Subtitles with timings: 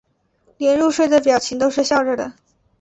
[0.57, 2.33] 连入睡的表情都是笑着的